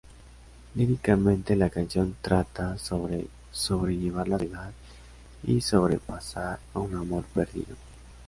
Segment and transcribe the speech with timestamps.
[0.73, 4.71] Líricamente, la canción trata sobre sobrellevar la soledad
[5.43, 7.75] y sobrepasar a un amor perdido.